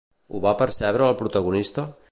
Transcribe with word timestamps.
Ho 0.31 0.39
va 0.45 0.53
percebre 0.61 1.09
el 1.11 1.19
protagonista? 1.21 1.87